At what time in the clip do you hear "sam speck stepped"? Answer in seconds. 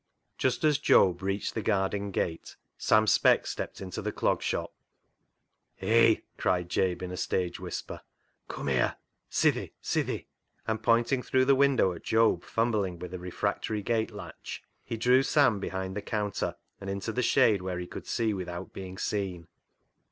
2.75-3.81